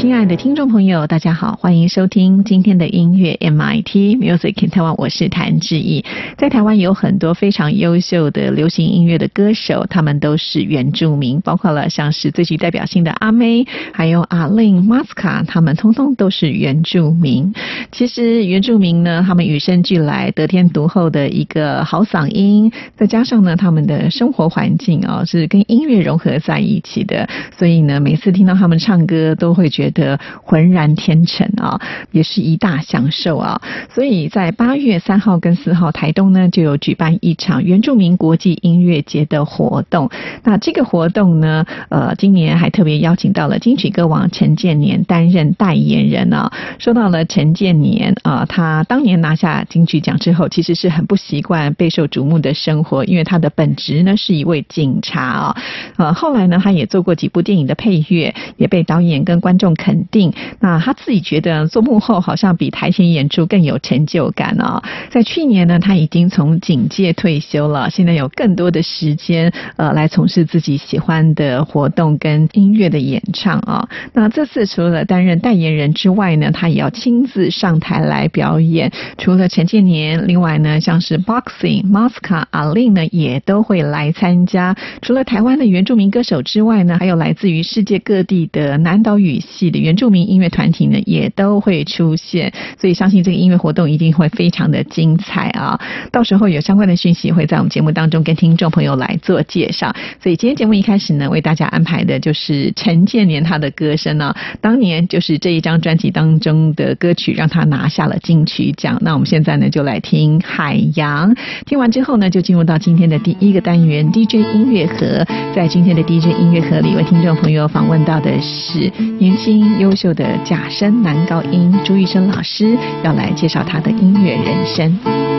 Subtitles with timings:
[0.00, 6.02] 亲爱的听众朋友，大家好，欢迎收听今天的音乐 MIT Music in Taiwan，我是谭志毅。
[6.38, 17.52] 在台湾有很多非常优秀的流行音乐的歌手，他们都是原住民，包括了像是最具代表性的阿妹，还有阿令、马斯卡，他们通通都是原住民。
[17.92, 31.80] 其实原住民呢，他们与生俱来得天独厚的一个好嗓音，再加上呢，他们的生活环境啊，是跟音乐融合在一起的，所以呢，每次听到他们唱歌，都会觉的浑然天成啊，
[32.12, 33.60] 也是一大享受啊。
[33.92, 40.10] 所以在八月三号跟四号，台东呢就有举办一场原住民国际音乐节的活动。
[40.44, 46.52] 那这个活动呢，呃，今年还特别邀请到了金曲歌王陈建年担任代言人啊。
[46.78, 55.56] 说到了陈建年啊，他当年拿下金曲奖之后，其实是很不习惯备受瞩目的生活，因为他的本职呢是一位警察啊。
[55.96, 60.30] 呃，后来呢，他也做过几部电影的配乐，也被导演跟观众肯定。
[60.60, 64.82] 那他自己觉得做幕后好像比台前演出更有成就感啊。
[65.10, 73.88] 在去年呢，他已经从警界退休了，现在有更多的时间呃来从事自己喜欢的活动跟音乐的演唱啊。
[74.12, 78.92] 那这次除了担任代言人之外呢，他也要亲自上台来表演。
[79.16, 84.76] 除了陈建年，另外呢，像是 Boxing、Masca、阿令呢，也都会来参加。
[85.00, 92.52] 除了台湾的原住民歌手之外呢，还有来自于世界各地的南岛语系的原住民音乐团体呢，也都会出现。
[92.78, 95.80] 所以相信这个音乐活动一定会非常的精彩啊！
[96.10, 99.94] 到时候有相关的讯息会在我们节目当中跟听众朋友来做介绍。
[100.22, 108.98] 所以今天节目一开始呢，为大家安排的就是陈建年他的歌声呢，当年就是这一张专辑当中的歌曲让他拿下了金曲奖。
[109.00, 111.34] 那我们现在呢就来听《海洋》，
[111.66, 115.26] 听完之后呢就进入到今天的第一个单元 DJ 音乐盒。
[115.54, 125.29] 在今天的 DJ 音乐盒里，为听众朋友访问到的是年轻优秀的假声男高音朱玉生老师，要来介绍他的音乐人生。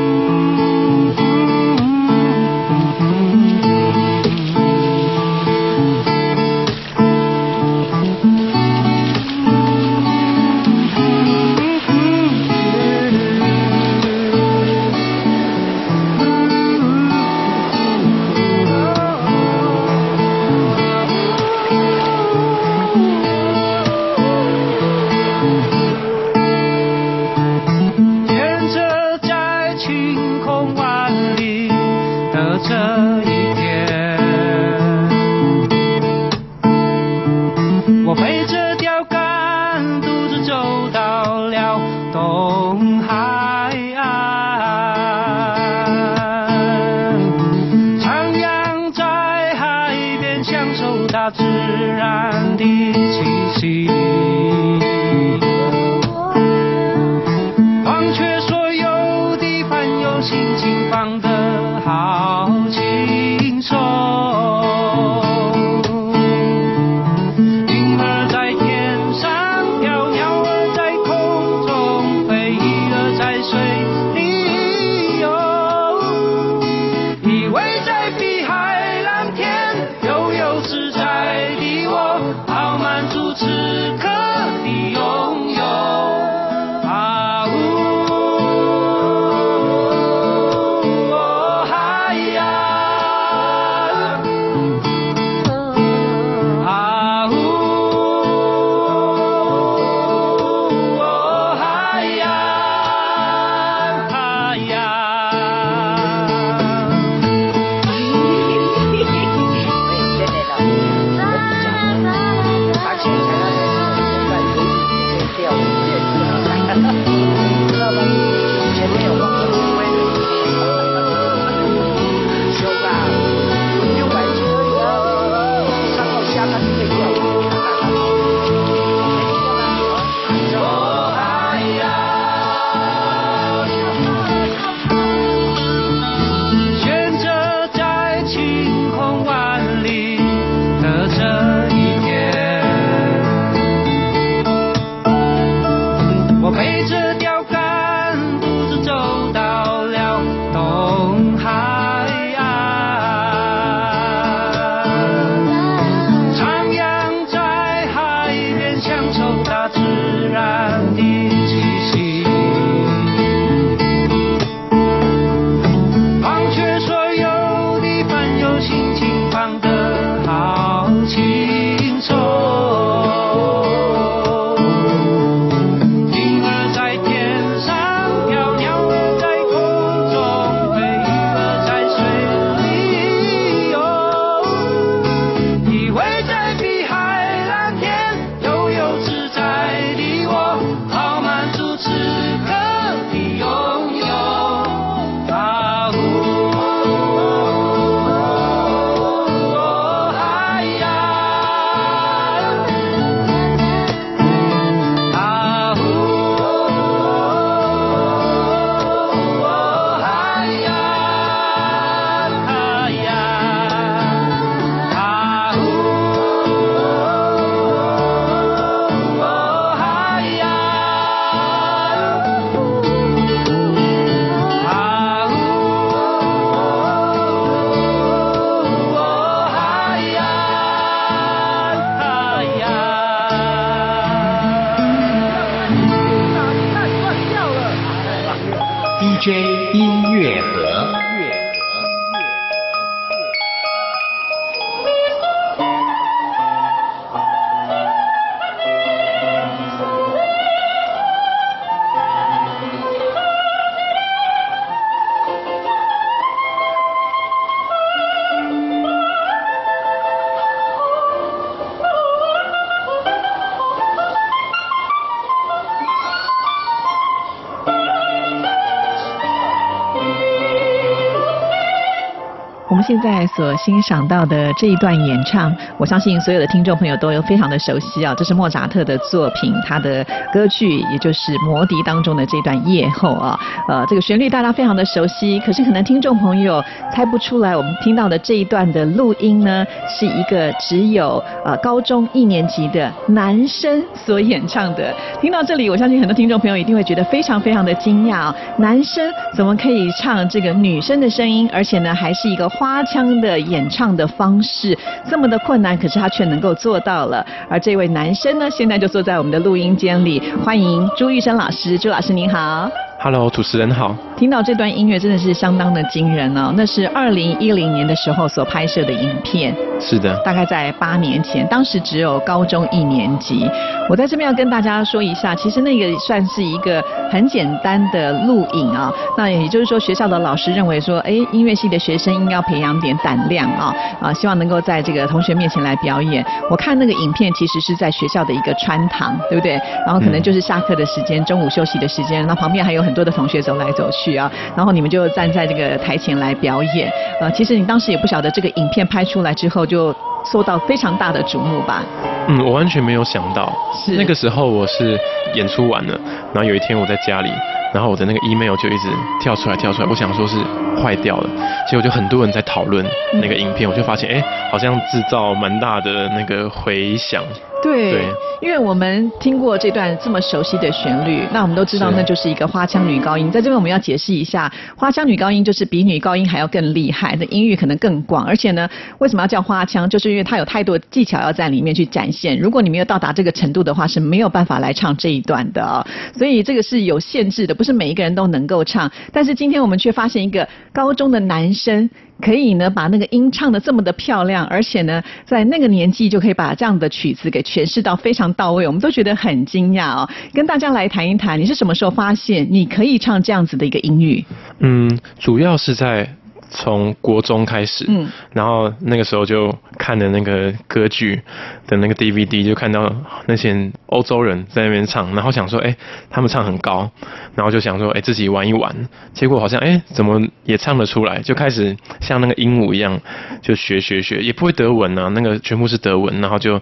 [272.81, 286.63] 现在所欣赏到的这一段演唱，我相信所有的听众朋友都有非常的熟悉啊，这是莫扎特的作品，他的歌剧也就是《魔笛》当中的这段夜后啊，呃，这个旋律大家非常的熟悉，可是可能听众朋友
[286.93, 294.93] 猜不出来，我们听到的这一段的录音呢，是一个只有呃高中一年级的男生所演唱的。
[295.19, 304.77] 听到这里，我相信很多听众朋友一定会觉得非常非常的惊讶啊，男生怎么可以唱这个女生的声音，而且呢还是一个花腔的演唱的方式，
[305.09, 307.25] 这么的困难，可是他却能够做到了。
[307.49, 312.69] 而这位男生呢，现在就坐在我们的录音间里，欢迎朱玉生老师，朱老师您好。
[312.99, 313.95] Hello，主持人好。
[314.21, 323.49] 听到这段音乐真的是相当的惊人哦，那是二零一零年的时候所拍摄的影片，是的，大概在八年前，当时只有高中一年级。
[323.89, 328.93] 我在这边要跟大家说一下，其实那个算是一个很简单的录影啊。
[329.17, 336.23] 那也就是说，学校的老师认为说，哎，音乐系的学生应该要培养点胆量啊，啊，希望能够在这个同学面前来表演。
[336.47, 339.53] 我看那个影片其实是在学校的一个穿堂，对不对？
[339.83, 346.91] 然后可能就是下课的时间，中午休息的时间，那旁边还有很多的同学走来走去啊，然后你们就站在这个台前来表演。
[347.19, 351.83] 呃，其实你当时也不晓得这个影片拍出来之后就受到非常大的瞩目吧？
[352.27, 354.99] 嗯，我完全没有想到，是那个时候我是
[355.33, 355.99] 演出完了，
[356.33, 357.29] 然后有一天我在家里，
[357.73, 358.87] 然后我的那个 email 就一直
[359.21, 360.37] 跳出来跳出来，我想说是
[360.81, 361.29] 坏掉了，
[361.69, 367.23] 结果就很多人在讨论那个影片，我就发现哎，好像制造蛮大的那个回响。
[367.63, 368.05] 对，对
[368.41, 373.31] 因为我们听过这段这么熟悉的旋律，那我们都知道那就是一个花腔女高音。
[373.31, 379.87] 在这边我们要解释一下，花腔女高音就是比女高音还要更厉害，的音域可能更广，而且呢，为什么要叫花腔？
[379.87, 382.35] 就是因为它有太多技巧要在里面去展现。
[382.39, 385.85] 如果你没有到达这个程度的话，是没有办法来唱这一段的哦。
[386.17, 388.91] 所以这个是有限制的，不是每一个人都能够唱。
[389.13, 391.87] 但是今天我们却发现一个高中的男生。
[392.21, 400.07] 可以呢，把那个音唱的这么的漂亮，而且呢，在那个年纪就可以把这样的曲子给诠释到非常到位，我们都觉得很惊讶哦。
[400.31, 404.23] 跟大家来谈一谈，你是什么时候发现你可以唱这样子的一个音域？
[404.59, 406.07] 嗯，主要是在
[406.51, 408.07] 从国中开始，嗯。
[408.33, 411.19] 然后那个时候就看的那个歌剧
[411.65, 412.93] 的那个 DVD，就看到
[413.25, 415.75] 那些欧洲人在那边唱，然后想说，哎、
[416.09, 416.89] 他们唱很高，
[417.33, 418.75] 然后就想说，哎、自己玩一玩，
[419.13, 422.99] 结果好像，哎、怎么也唱得出来，就开始像那个鹦鹉一样，
[423.41, 426.61] 就学学学，也不会德文啊，那个全部是德文，然后就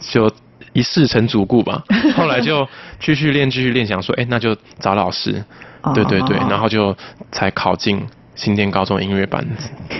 [0.00, 0.30] 就。
[0.74, 1.82] 一事成主顾吧，
[2.14, 2.68] 后来就
[3.00, 5.42] 继续练，继续练，想说，哎、那就找老师，
[5.94, 6.94] 对对对哦，然后就
[7.32, 8.00] 才考进
[8.38, 9.44] 新店高中音乐班。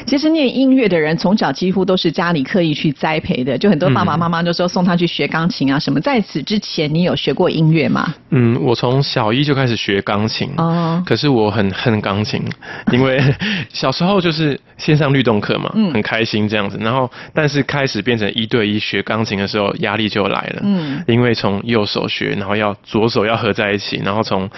[0.06, 6.00] 其实念音乐的人从小几乎都是家里刻意去栽培的，就很多爸爸嗯妈妈就说送他去学钢琴啊什么。
[6.00, 8.14] 在此之前，你有学过音乐吗？
[8.30, 12.42] 嗯，我从小一就开始学钢琴，哦可是我很恨钢琴，
[12.92, 13.20] 因为
[13.70, 16.78] 小时候就是线上律动课嘛，嗯很开心这样子。
[16.80, 20.60] 然后，但是开始变成一对一学钢琴的时候，压力就来了。
[20.62, 24.48] 嗯因为从右手学，然后要左手要合在一起，然后从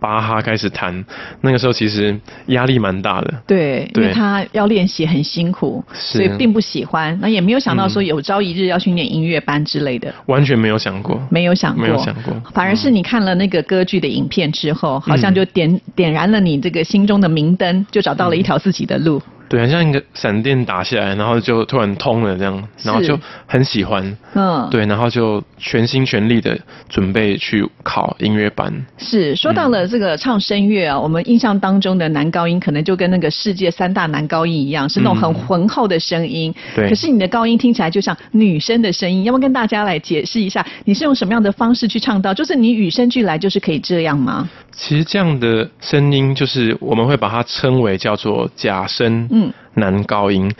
[0.00, 1.04] 巴哈开始弹，
[1.40, 3.27] 那个时候其实压力蛮大的。
[3.46, 7.16] 对，因为他要练习很辛苦，所以并不喜欢。
[7.20, 10.12] 那也没有想到说嗯有朝一日要训练音乐班之类的。
[10.26, 19.20] 完全没有想过，没有想过，没有想过反而是你看了那个歌剧的影片之后，嗯好像就点点燃了你这个心中的明灯，就找到了一条自己的路。
[19.48, 28.72] 对，很像一个闪电打下来，然后就突然通了这样，然后就很喜欢，嗯，，对，然后就全心全力的准备去考音乐班。
[28.98, 36.54] 是说到了这个唱声乐啊，我们印象当中的男高音可能就跟那个世界三大男高音一样，是那种很嗯浑厚的声音。
[36.74, 42.34] 对可是你的高音听起来就像女生的声音，要不要跟大家来解释一下，你是用什么样的方式去唱到？
[42.34, 44.48] 就是你与生俱来就是可以这样吗？
[44.72, 49.37] 其实这样的声音，就是我们会把它称为叫做假声，嗯，
[49.78, 50.52] 男高音。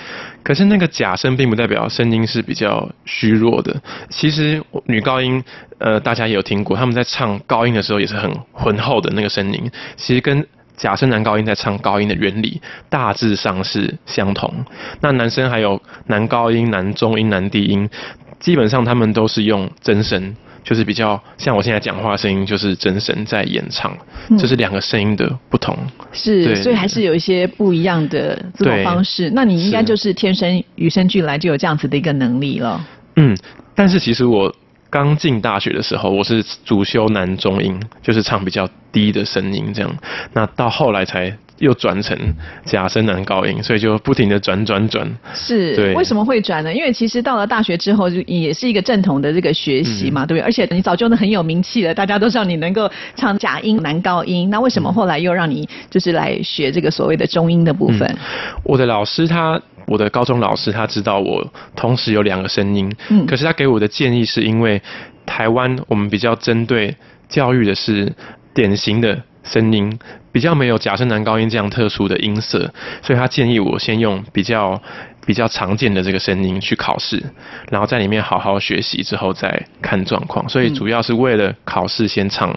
[0.42, 3.80] 可是那个假声并不代表声音是比较虚弱的。
[4.08, 5.42] 其实女高音，
[5.78, 10.46] 呃，大家也有听过，他们在唱高音的时候也是很浑厚的那个声音，其实跟
[10.76, 14.64] 假声男高音在唱高音的原理大致上是相同。
[15.00, 17.90] 那男生还有男高音、男中音、男低音，
[18.40, 20.34] 基本上他们都是用真声。
[20.68, 23.96] 就是比较像我现在讲话声音，就是真声在演唱，
[24.28, 25.75] 嗯这是两个声音的不同。
[26.12, 29.30] 是，所以还是有一些不一样的这种方式。
[29.34, 32.87] 那你应该就是天生与生俱来就有这样子的一个能力了。
[33.16, 33.34] 嗯，
[33.75, 34.54] 但是其实我
[34.90, 39.90] 刚进大学的时候，我是主修男中音，就是唱比较低的声音这样。
[40.34, 42.16] 那到后来才又转成
[42.64, 45.08] 假声男高音，所以就不停的转转转。
[45.34, 46.72] 是，对为什么会转呢？
[46.72, 50.44] 因为其实到了大学之后，就也是一个正统的这个学习嗯嘛，对不对？
[50.44, 58.16] 而且你早就很有名气了，大家都知道你能够唱假音、男高音，那为嗯什么后来又让你就是来学这个所谓的中音的部分？
[58.62, 64.80] 我的老师他，我的高中老师他知道我同时有两个声音，嗯可是他给我的建议是因为
[65.26, 66.94] 台湾我们比较针对
[67.28, 68.12] 教育的是
[68.54, 69.98] 典型的声音，
[70.38, 74.80] 比较没有假声男高音这样特殊的音色，所以他建议我先用比较
[75.26, 77.21] 比较常见的这个声音去考试，
[77.73, 82.57] 然后在里面好好学习之后再看状况，所以主要是为了考试先唱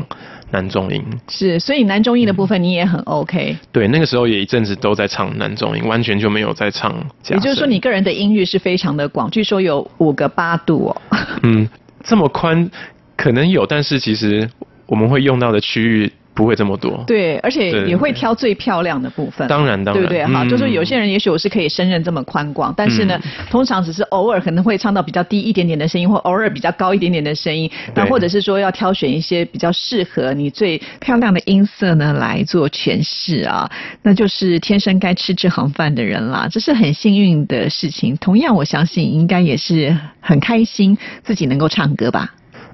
[0.52, 1.04] 男中音。
[1.28, 7.36] 是，所以男中音的部分你也很 OK，、对，那个时候也一阵子都在唱男中音，完全就没有在唱假。
[7.36, 11.02] 也就是说你个人的音域是非常的广，据说有五个八度哦。
[11.42, 11.68] 嗯，
[12.04, 12.70] 这么宽
[13.18, 14.48] 可能有，但是其实
[14.86, 17.04] 我们会用到的区域不会这么多。
[17.06, 19.48] 对，而且对也会挑最漂亮的部分。
[19.48, 20.26] 当然当然对不对？
[20.26, 33.70] 哈，嗯就是有些人也许我是可以胜任这么宽广，但是呢，嗯通常只是偶尔可能会唱到比较低一点点的声音，或偶尔比较高一点点的声音，那或者是说要挑选一些比较适合你最漂亮的音色呢来做诠释啊，
[34.02, 38.16] 那就是天生该吃这行饭的人啦，这是很幸运的事情。
[38.18, 42.34] 同样，我相信应该也是很开心自己能够唱歌吧。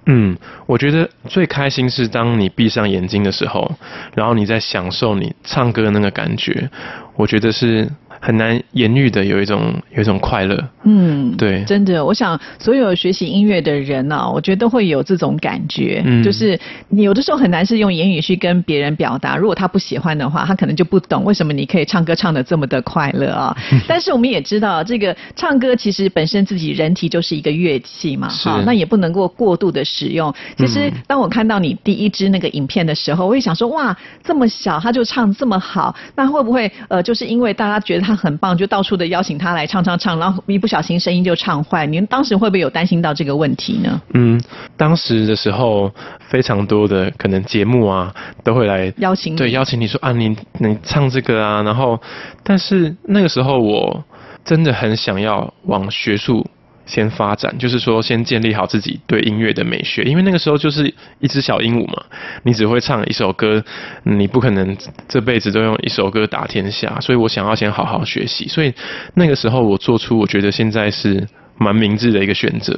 [0.09, 3.69] 嗯，我觉得最开心是当你闭上眼睛的时候，
[4.15, 6.69] 然后你在享受你唱歌的那个感觉，
[7.15, 7.89] 我觉得是
[8.21, 10.69] 很难言喻的，有一种有一种快乐。
[10.89, 23.55] 嗯，对真的，我想所有学习音乐的人呢、我觉得都会有这种感觉，嗯就是你有的时候很难是用言语去跟别人表达，如果他不喜欢的话，他可能就不懂为什么你可以唱歌唱得这么的快乐啊。
[23.85, 30.33] 但是我们也知道，这个唱歌其实本身自己人体就是一个乐器嘛，是哈，那也不能够过度的使用。
[30.57, 41.85] 其实嗯当我看到你第一支那个影片的时候，我也想说，哇，这么小他就唱这么好，那会不会呃，就是因为大家觉得他很棒，就到处的邀请他来唱唱唱，然后一不小心声音就唱坏？
[41.85, 44.01] 您当时会不会有担心到这个问题呢？
[44.13, 44.41] 嗯，
[44.75, 45.91] 当时的时候，
[46.29, 51.99] 非常多的可能节目啊，都会来邀请你对邀请你说啊，你你唱这个啊，然后，
[52.43, 54.03] 但是那个时候我
[54.45, 56.45] 真的很想要往学术
[56.87, 62.03] 先发展，就是说先建立好自己对音乐的美学，因为那个时候就是一只小鹦鹉嘛，
[62.43, 63.63] 你只会唱一首歌，
[64.03, 64.75] 你不可能
[65.07, 68.73] 这辈子都用一首歌打天下，所以我想要先好好学习，所以
[69.13, 71.27] 那个时候我做出我觉得现在是
[71.57, 72.73] 蛮明智的一个选择，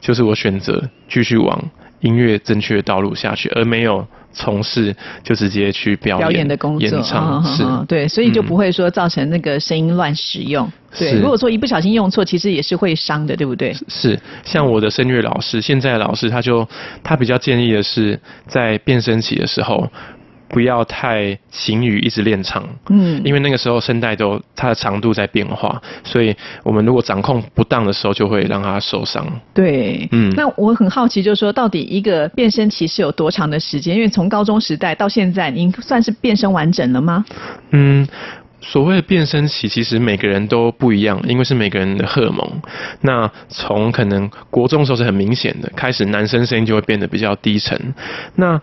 [0.00, 1.70] 就是我选择继续往
[2.00, 10.70] 音乐正确的道路下去，而没有从事就直接去表演表演的工作，演唱是对，所以就嗯不会说造成那个声音乱使用。
[10.98, 13.72] 对，如果说一不小心用错，其实也是会伤的，对不对？
[13.88, 16.66] 是，像我的声乐老师，现在的老师他就
[17.02, 19.86] 他比较建议的是，在变声期的时候，
[20.52, 29.26] 不要太勤于一直练长，嗯，因为那个时候声带都它的长度在变化，所以我们如果掌控不当的时候，就会让它受伤。
[29.54, 33.96] 对，嗯那我很好奇，就是说，到底一个变声期是有多长的时间？
[33.96, 37.24] 因为从高中时代到现在，您算是变声完整了吗？
[37.70, 38.06] 嗯，
[38.60, 42.46] 所谓的变声期，其实每个人都不一样，因为是每个人的荷尔蒙。
[43.00, 47.94] 那从可能国中的时候是很明显的，开始男生声音就会变得比较低沉。
[48.36, 48.60] 那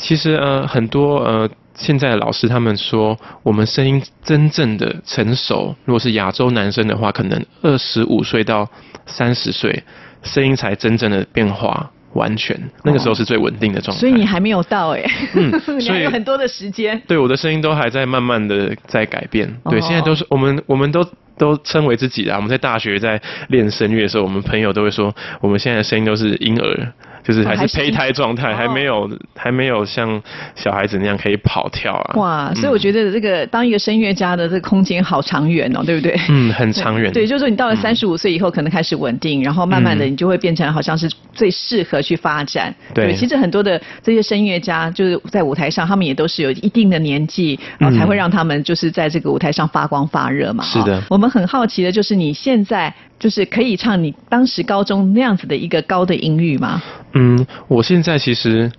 [0.00, 1.48] 其实呃，很多呃。
[1.76, 8.68] 现在的老师他们说，我们声音真正的成熟，如果是亚洲男生的话，可能二十五岁到
[9.06, 9.82] 三十岁，
[10.22, 12.54] 声音才真正的变化完全，
[12.84, 14.00] 那个时候是最稳定的状态。
[14.00, 15.02] 所以你还没有到哎、
[15.32, 17.00] 嗯你 所以还有很多的时间。
[17.06, 19.50] 对我的声音都还在慢慢的在改变。
[19.70, 21.02] 对，哦现在都是我们我们都
[21.38, 22.36] 都称为自己的啊。
[22.36, 26.92] 我们在大学在练声乐的时候，我们朋友都会说，我们现在的声音都是婴儿。
[27.22, 30.20] 就是还是是胚胎状态，哦还没有还没有像
[30.54, 32.14] 小孩子那样可以跑跳啊。
[32.16, 36.18] 哇，所以我觉得这个当一个声乐家的这个空间好长远哦，对不对？
[36.28, 37.12] 嗯，很长远。
[37.12, 42.74] 对，就是说你到了三十五岁以后，可能开始稳定，然后慢慢的嗯你就会变成好像是最适合去发展。
[42.94, 50.64] 对其实很多的这些声乐家，就是在舞台上，他们也都是有一定的年纪，然后才会让他们就是在这个舞台上发光发热嘛。
[50.64, 56.82] 是的哦我们很好奇的就是你现在就是可以唱你当时高中那样子的一个高的音域吗？
[57.12, 58.72] 嗯，我现在其实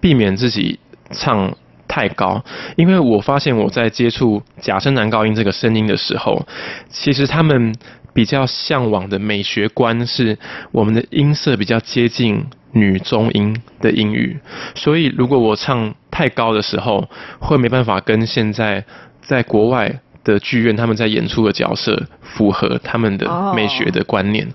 [0.00, 0.78] 避免自己
[1.10, 1.52] 唱
[1.88, 2.44] 太高，
[2.76, 6.46] 因为我发现我在接触假声男高音这个声音的时候，
[6.90, 7.74] 其实他们
[8.12, 10.38] 比较向往的美学观是
[10.72, 14.38] 我们的音色比较接近女中音的音域，
[14.74, 18.84] 所以如果我唱太高的时候，会没办法跟现在
[19.22, 24.46] 在国外的剧院他们在演出的角色符合他们的哦美学的观念。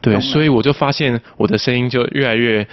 [0.00, 2.66] 对，所以我就发现我的声音就越来越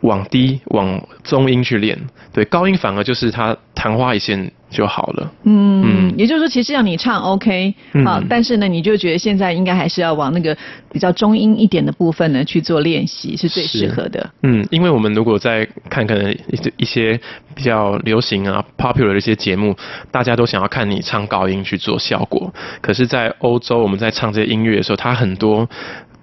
[0.00, 1.98] 往低、往中音去练。
[2.32, 5.32] 对，高音反而就是它昙花一现就好了。
[5.44, 10.56] 嗯嗯，也就是说，其实让你唱 OK 嗯好，但是呢，你就觉得现在应该还是要往那个
[10.90, 14.30] 比较中音一点的部分呢去做练习，是最适合的。
[14.42, 17.20] 嗯，因为我们如果在看可能一些一些
[17.54, 19.76] 比较流行啊、popular 的一些节目，
[20.10, 22.52] 大家都想要看你唱高音去做效果。
[22.80, 25.68] 可是，在欧洲，我们在唱这些音乐的时候，它很多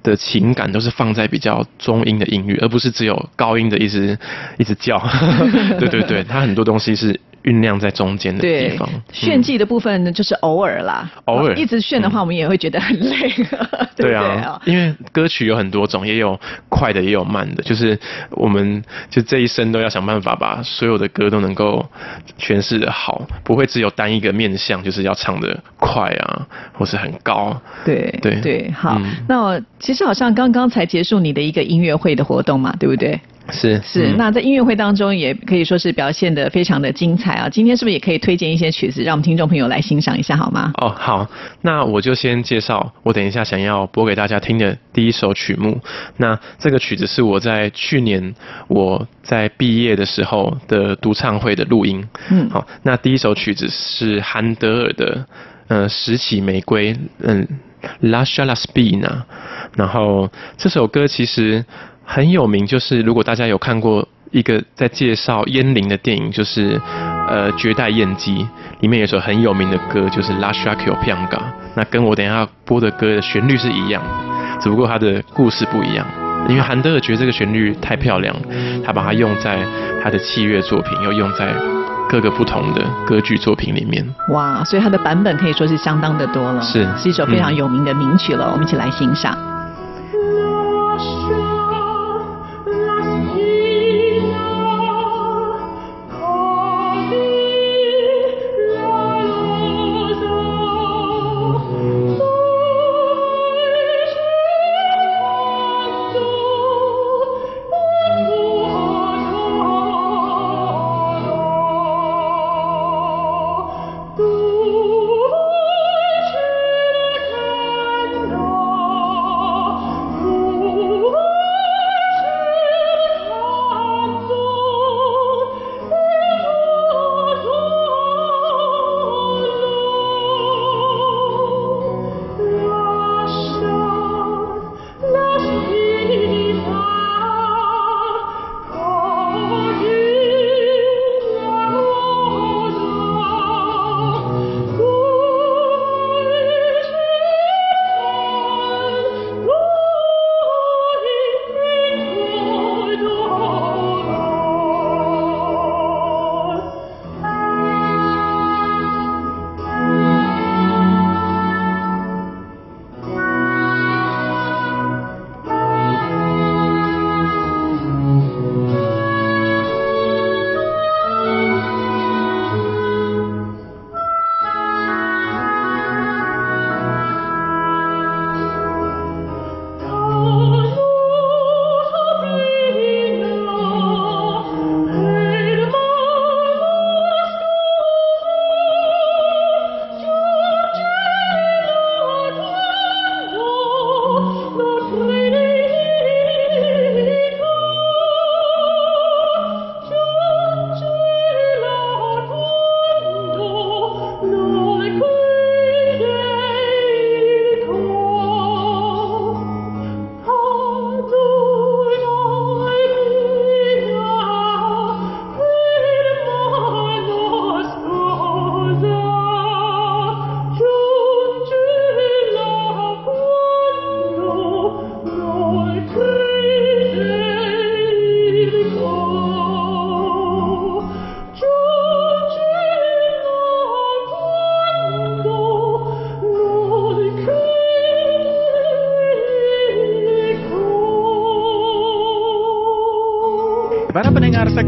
[0.01, 4.17] 的情感都是放在比较中音的音乐，而不是只有高音的一直
[4.57, 4.97] 一直叫。
[5.77, 13.30] 对对对，它很多东西是酝酿在中间的地方。，炫技的部分呢，就是偶尔啦，偶尔哦一直炫的话，我们也会觉得很累，
[13.95, 14.62] 对不对啊啊，？
[14.65, 17.97] 因为歌曲有很多种，也有快的，也有慢的，就是
[18.32, 21.86] 我们就这一生都要想办法把所有的歌都能够
[22.39, 27.60] 诠释的好，不会只有单一个面向，就是要唱的快啊，或是很高。
[27.86, 29.12] 对对对，好嗯。
[29.28, 33.19] 那我其实好像刚刚才结束你的一个音乐会的活动嘛，对不对？
[33.51, 37.49] 是是，嗯那在音乐会当中也可以说是表现的非常的精彩啊。
[37.49, 40.71] 今天是不是也可以推荐一些曲子，让我们听众朋友来欣赏一下好吗？
[40.77, 41.27] 哦，好，
[41.62, 45.79] 那我就先介绍我等一下想要播给大家听的第一首曲目。
[46.17, 48.33] 那这个曲子是我在去年
[48.67, 52.07] 我在毕业的时候的独唱会的录音。
[52.29, 55.25] 嗯好，那第一首曲子是韩德尔的
[55.67, 57.47] 呃拾起玫瑰，嗯
[58.01, 59.23] ，La s h a l a Spina。
[59.75, 61.63] 然后这首歌其实
[62.12, 66.82] 很有名，就是如果大家有看过一个在介绍燕玲的电影，就是
[67.28, 68.43] 呃《绝代燕姬》，
[68.80, 76.04] 里面有一首很有名的歌，就是 La s h a k i o p i a n g a 那跟我等一下要播的歌的旋律是一样的，只不过它的故事不一样。
[76.48, 78.36] 因为韩德尔觉得这个旋律太漂亮，
[78.84, 79.60] 他把它用在
[80.04, 81.54] 他的器乐作品，又用在
[82.10, 84.04] 各个不同的歌剧作品里面。
[84.30, 88.50] 哇，所以它的版本可以说是相当的多了，是是一首非常嗯有名的名曲了。
[88.52, 89.38] 我们一起来欣赏。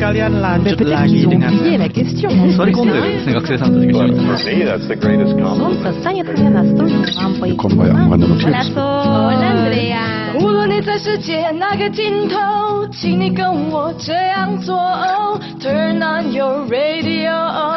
[0.02, 1.54] sekalian lanjut lagi dengan
[2.58, 4.02] Sorry konter, 学生さんたちが
[7.54, 8.82] こんばんは、マネのチェック。
[10.42, 14.74] 无论你在世界哪个尽头，请你跟我这样做。
[15.62, 17.71] Turn on your radio.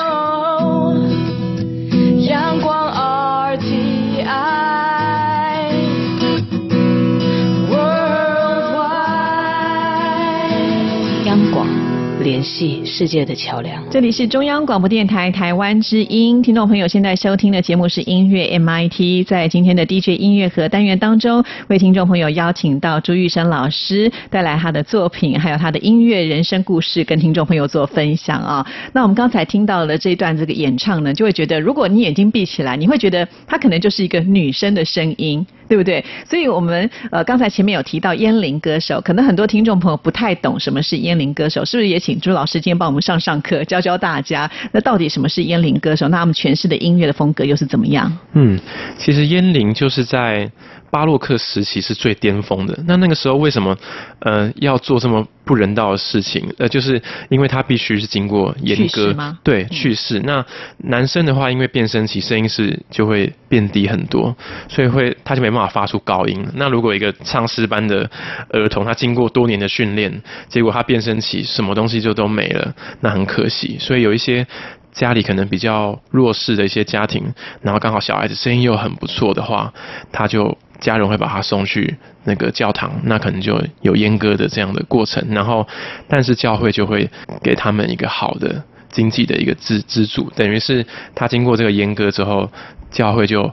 [12.45, 13.83] 系世界的桥梁。
[13.91, 19.27] 这里是中央广播电台台湾之音，听众朋友现在收听的节目是音乐 MIT。
[19.27, 28.67] 在今天的 DJ 音乐盒单元当中，为听众朋友邀请到朱玉生老师带来他的作品，还有他的音乐人生故事，跟听众朋友做分享啊。
[28.93, 35.47] 那我们刚才听到了这一段这个演唱呢，就会觉得，如果你眼睛闭起来，你会觉得它可能就是一个女生的声音。
[35.69, 36.05] 对不对？
[36.29, 46.09] 所以我们呃刚才前面有提到烟龄歌手，可能很多听众朋友不太懂什么是烟龄歌手，是不是也请朱老师今天帮我们上上课，教教大家，那到底什么是烟龄歌手？
[46.09, 48.11] 那他们诠释的音乐的风格又是怎么样？
[48.33, 48.59] 嗯，
[48.97, 50.51] 其实烟龄就是在
[50.91, 52.79] 巴洛克时期是最巅峰的。
[52.87, 53.77] 那那个时候为什么
[54.21, 56.49] 呃要做这么不人道的事情？
[56.59, 57.01] 呃，就是
[57.31, 60.21] 因为他必须是经过阉割吗，对，去世。
[60.21, 60.45] 那
[60.79, 64.35] 男生的话，因为变声期声音是就会变低很多，
[64.69, 66.47] 所以会他就没办法发出高音。
[66.55, 68.11] 那如果一个唱诗班的
[68.51, 73.77] 儿童，他经过多年的训练，结果他变声期什么东西就都没了，那很可惜。
[73.79, 74.47] 所以有一些。
[74.95, 77.21] 家里可能比较弱势的一些家庭，
[77.61, 79.75] 然后刚好小孩子声音又很不错的话，
[80.13, 85.21] 他就家人会把他送去那个教堂，那可能就有阉割的这样的过程。
[85.31, 85.67] 然后，
[86.07, 87.11] 但是教会就会
[87.43, 88.63] 给他们一个好的
[88.93, 92.49] 经济的一个资资助，等于是他经过这个阉割之后，
[92.93, 93.53] 教会就。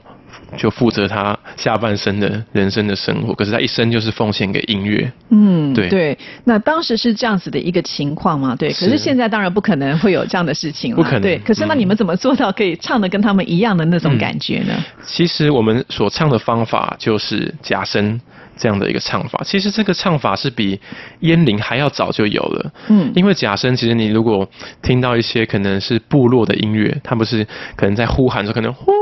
[0.56, 5.10] 就负责他下半生的人生的生活，可是他一生就是奉献给音乐。
[5.30, 6.18] 嗯，对对。
[6.44, 8.54] 那当时是这样子的一个情况嘛？
[8.56, 8.68] 对。
[8.70, 10.96] 可是是现在当然不可能会有这样的事情了。
[10.96, 11.38] 不可能对。
[11.38, 14.74] 可是那嗯你们怎么做到可以唱的跟他们一样的那种感觉呢？
[15.04, 18.20] 其实我们所唱的方法就是假声
[18.56, 19.42] 这样的一个唱法。
[19.44, 20.78] 其实这个唱法是比
[21.20, 22.72] 烟龄还要早就有了。
[22.88, 24.46] 嗯因为假声，其实你如果
[24.82, 28.92] 听到一些可能是部落的音乐，他们是可能在呼喊的时候，可能呼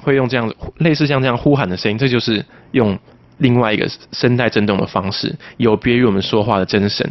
[0.00, 2.98] 会用这样类似像这样呼喊的声音，这就是用。
[3.38, 7.06] 另外一个声带震动的方式，有别于我们说话的真声，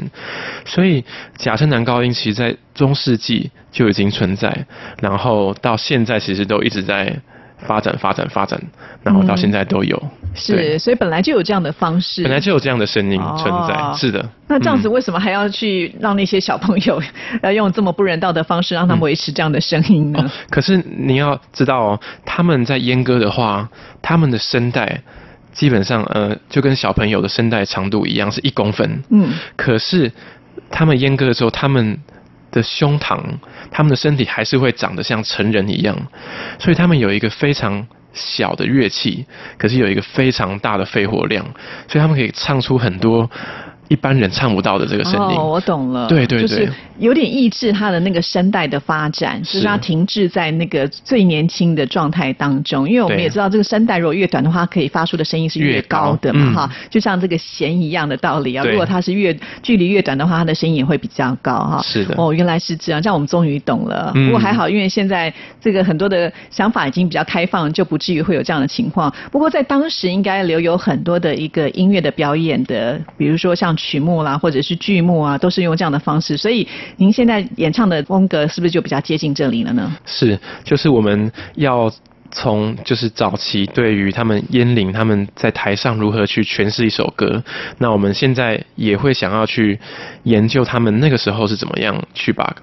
[0.66, 1.06] 所以
[1.38, 4.66] 假声男高音其实在中世纪就已经存在，
[5.00, 7.16] 然后到现在其实都一直在
[7.60, 8.60] 发展、发展、发展，
[9.04, 9.96] 然后到现在都有。
[10.00, 12.24] 对是，所以本来就有这样的方式。
[12.24, 14.28] 本来就有这样的声音存在，哦是的。
[14.48, 17.02] 那这样子嗯为什么还要去让那些小朋友
[17.42, 20.20] 要用这么不人道的方式让他们维持这样的声音呢？
[20.22, 23.70] 哦，可是你要知道哦，他们在阉割的话，
[24.02, 25.02] 他们的声带
[25.52, 29.04] 基本上呃就跟小朋友的声带长度一样，是一公分。
[29.10, 30.12] 嗯，可是
[30.70, 31.98] 他们阉割的时候，他们
[32.52, 33.20] 的胸膛、
[33.72, 35.96] 他们的身体还是会长得像成人一样，
[36.60, 39.26] 所以他们有一个非常小的乐器，
[39.58, 41.46] 可是有一个非常大的肺活量，
[41.88, 43.30] 所以他们可以唱出很多
[43.88, 45.38] 一般人唱不到的这个声音。
[45.38, 46.08] 哦，我懂了。
[46.08, 46.70] 对对就是对
[47.00, 52.88] 有点抑制他的那个声带的发展，就是是他停滞在那个最年轻的状态当中。
[52.90, 58.64] 因为我们也知道，这个声带如果越短的话，可以发出的声音是越越高高的嘛，嗯哈、就像这个弦一样的道理啊。
[58.64, 61.82] 如果它是越距离越短的话，它的声音也会比较高哈。
[61.84, 64.12] 是的哦，原来是这样，这样我们终于懂了。
[64.16, 69.14] 嗯不过还好，因为现在这个很多的想法已经比较开放，就不至于会有这样的情况。
[69.32, 76.38] 不过在当时应该留有很多的一个音乐的表演的，比如说像曲目啦，或者是剧目啊，都是用这样的方式。
[76.38, 79.92] 所以您现在演唱的风格是不是就比较接近这里了呢？
[80.06, 81.92] 是，就是我们要
[82.32, 87.42] 从就是早期对于他们烟龄他们在台上如何去诠释一首歌，
[87.78, 89.80] 那我们现在也会想要去
[90.24, 92.56] 研究他们那个时候是怎么样去把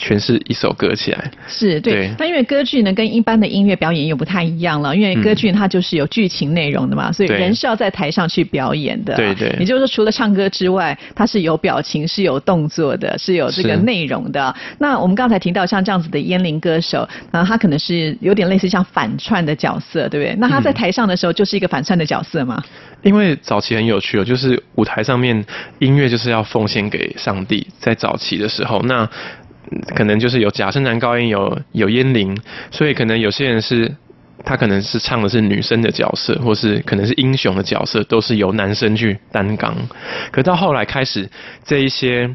[0.00, 1.30] 诠释一首歌起来。
[1.46, 9.14] 是对对，但因为歌剧呢跟一般的音乐表演又不太一样了，因为歌剧它就是有剧情内容的嘛，所以人是要在台上去表演的。
[9.14, 14.54] 对对也就是说，除了唱歌之外，它是有表情、是有动作的，是有这个是内容的。
[14.78, 20.34] 那我们刚才提到像这样子的烟龄歌手，啊，他可能是有点类似像反串的角色，对不对？
[20.38, 22.62] 那他在嗯台上的时候就是一个反串的角色嘛？
[23.02, 25.44] 因为早期很有趣哦，就是舞台上面
[25.78, 29.08] 音乐就是要奉献给上帝，在早期的时候，那嗯
[29.94, 32.36] 可能就是有假声男高音，有有烟铃，
[32.70, 33.94] 所以可能有些人是。
[34.42, 39.76] 他可能是唱的是女生的角色，或是可能是英雄的角色，都是由男生去担纲。
[40.30, 41.28] 可到后来开始，
[41.62, 42.34] 这一些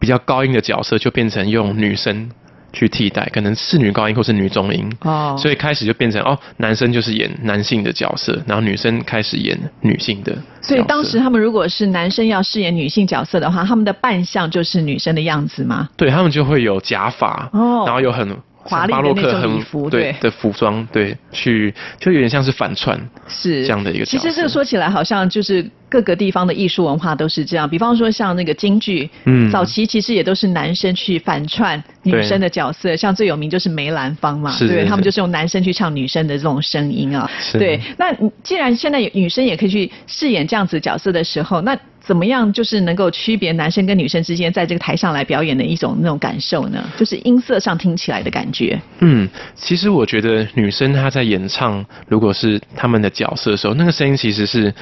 [0.00, 2.30] 比较高音的角色就变成用女生
[2.74, 4.92] 去替代，可能是女高音或是女中音。
[5.00, 10.36] 哦所以开始就变成哦，男生就是演男性的角色，然后女生开始演女性的。
[10.60, 15.88] 所以当时他们如果是男生要饰演女性角色的话，他们的扮相就是女生的样子吗？
[15.96, 22.98] 对他们就会有假发，哦然后有很华丽的巴洛克那种很礼服对对的服装，对，去就有点像是反串
[23.28, 24.04] 是这样的一个。
[24.04, 27.68] 其实这个说起来，好像就是各个地方的艺术文化都是这样。
[27.68, 37.30] 比方说像那个京剧，嗯早期其实也都是男生去反串女生的角色，像最有名就是梅兰芳嘛，对，他们就是用男生去唱女生的这种声音啊。
[37.52, 46.84] 对，那既然现在有女生也可以去饰演这样子角色的时候，那怎么样就是能够区别男生跟女生之间在这个台上来表演的一种那种感受呢？
[46.98, 48.78] 就是音色上听起来的感觉。
[49.00, 54.72] 嗯，其实我觉得女生她在演唱，如果是他们的角色的时候，那个声音其实是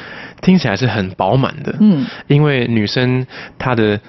[0.41, 1.73] 听起来是很饱满的。
[1.81, 3.25] 嗯，因为女生
[3.57, 4.01] 她的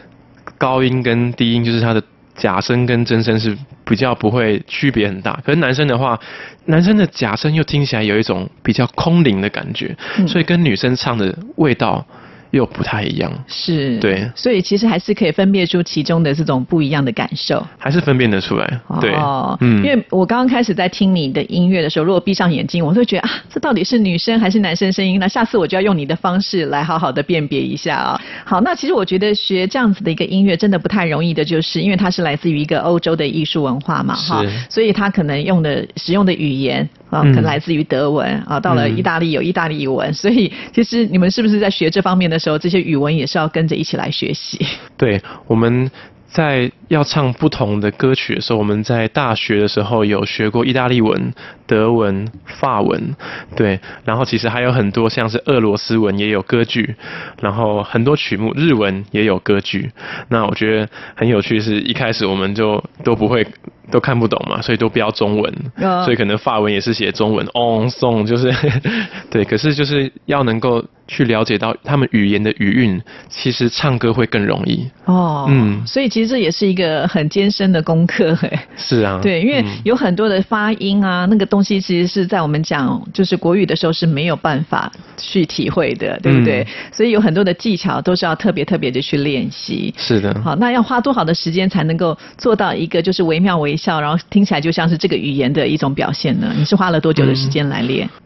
[0.58, 2.02] 高音跟低音，就是她的
[2.36, 5.40] 假声跟真声是比较不会区别很大。
[5.46, 6.20] 可是男生的话，
[6.66, 12.04] 男生的假声又听起来有一种比较空灵的感觉，嗯所以跟女生唱的味道
[12.54, 13.32] 又不太一样。
[13.48, 14.30] 是，对。
[14.36, 17.66] 所以其实还是可以分辨出其中的这种不一样的感受。
[17.78, 24.94] 还是分辨得出来，对，哦，嗯因为我刚刚开始在听你的音乐的时候，如果闭上眼睛，我会觉得啊，这到底是女生还是男生？
[24.94, 25.20] 声音？
[25.20, 28.22] 那下次我就要用你的方式来好好的辨别一下啊。
[28.46, 34.44] 好，那其实我觉得学这样子的一个音乐真的不太容易的，就是因为它是来自于一个欧洲的艺术文化嘛，哈。
[34.44, 37.34] 是，所以它可能用的使用的语言啊，嗯。
[37.34, 38.98] 可能来自于德文啊，到了嗯。
[38.98, 44.66] 意大利有意大利文，所以其实你们是不是在学这方面的时候，这些语文也是要跟着一起来学习？
[44.98, 45.90] 对，我们
[46.28, 51.34] 在要唱不同的歌曲的时候，我们在大学的时候有学过意大利文、
[51.68, 53.16] 德文、法文，
[53.56, 56.96] 对，然后其实还有很多像是俄罗斯文也有歌剧，
[57.40, 59.92] 然后很多曲目日文也有歌剧。
[60.30, 63.48] 那我觉得很有趣，是一开始我们就都不会。
[63.92, 68.52] 都看不懂嘛，所以都标中文，哦所以可能法文也是写中文，on song 就是
[69.30, 73.00] 对，可是就是要能够去了解到他们语言的语韵，
[73.30, 74.84] 其实唱歌会更容易。
[75.06, 78.68] 哦，嗯所以其实这也是一个很艰深的功课，哎。
[78.76, 86.64] 是啊，对，因为嗯有很多的发音啊，那个东西其实是在我们讲就是国语的时候是没有办法去体会的，对不对？
[86.64, 89.94] 嗯所以有很多的技巧都是要特别特别的去练习。
[89.98, 96.52] 是的，好，那要花多少的时间才能够做到一个就是惟妙惟肖，然后听起来就像是这个语言的一种表现呢？
[96.58, 98.08] 你是花了多久的时间来练？
[98.08, 98.23] 嗯，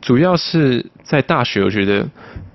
[0.00, 2.08] 主要是在大学，我觉得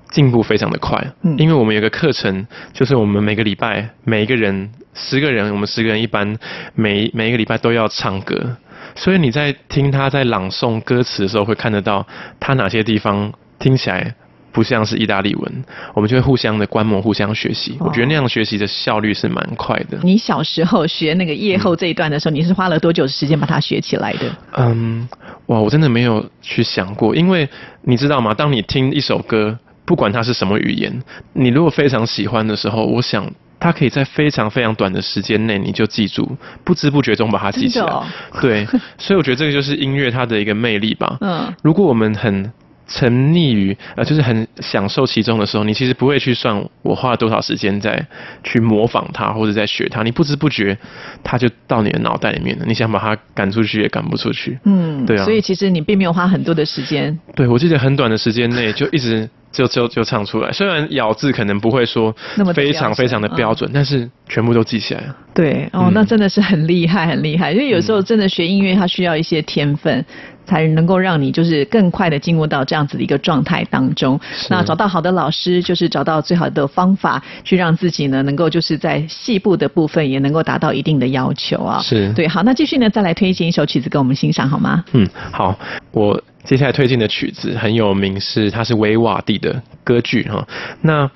[0.09, 6.37] 进步非常的快，嗯因为我们有个课程，就是我们每个礼拜每一个人十个人，我们十个人一般，
[6.75, 8.57] 每每一个礼拜都要唱歌，
[8.95, 12.05] 所以你在听他在朗诵歌词的时候，会看得到
[12.39, 14.15] 他哪些地方听起来。
[14.51, 17.77] 不像是意大利文，我们就会互相的观摩、互相学习。
[17.79, 19.99] 我觉得那样学习的效率是蛮快的。
[20.01, 24.35] 你小时候学那个夜后这一段的时候，你是花了多久时间把它学起来的？
[24.57, 25.07] 嗯，
[25.47, 27.47] 哇，我真的没有去想过，因为
[27.83, 28.33] 你知道吗？
[28.33, 31.01] 当你听一首歌，不管它是什么语言，
[31.33, 33.29] 你如果非常喜欢的时候，我想
[33.59, 38.03] 它可以在非常非常短的时间内你就记住，不知不觉中把它记起来。
[38.41, 38.65] 对，
[38.97, 41.17] 所以我觉得这个就是音乐它的一个魅力吧。
[41.21, 42.51] 嗯，如果我们很
[42.87, 48.05] 沉溺于呃，就是很享受其中的时候，你其实不会去算我花了多少时间在
[48.43, 50.77] 去模仿它或者在学它，你不知不觉
[51.23, 52.65] 它就到你的脑袋里面了。
[52.65, 54.57] 你想把它赶出去也赶不出去。
[54.63, 57.17] 嗯，对啊所以其实你并没有花很多的时间。
[57.35, 65.15] 对，我记得很短的时间内就一直就就就唱出来，虽然咬字可能不会说那么非常非常的标准，但是全部都记起来了。
[65.33, 67.51] 对，哦，嗯那真的是很厉害，很厉害。
[67.51, 70.03] 因为有时候真的学音乐，它需要一些天分，
[70.45, 74.19] 才能够让你就是更快的进入到这样子的一个状态当中。
[74.49, 81.79] 那找到好的老师，就是找到最好的方法，去让自己呢能够就是在细部的部分也能够达到一定的要求啊。
[81.81, 84.83] 是对，好，那继续呢，再来推荐一首曲子给我们欣赏好吗？
[84.93, 85.57] 嗯，好，
[85.91, 90.47] 我接下来推荐的曲子很有名，是它是维瓦蒂的歌剧哈。
[90.81, 91.11] 那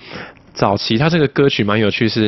[0.54, 2.26] 早期他这个歌曲蛮有趣是，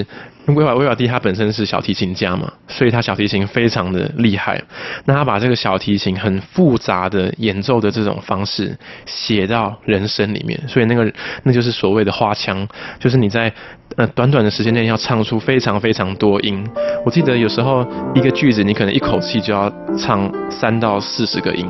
[0.47, 4.62] 因为维瓦维瓦蒂他本身是小提琴家嘛，所以他小提琴非常的厉害。
[5.05, 11.12] 那他把这个小提琴很复杂的演奏的这种方式写到人声里面，所以那个
[11.43, 12.67] 那就是所谓的花腔，
[12.99, 13.51] 就是你在
[13.97, 16.65] 呃短短的时间内要唱出非常非常多音。
[17.05, 21.69] 我记得有时候一个句子你可能一口气就要唱三到四十个音。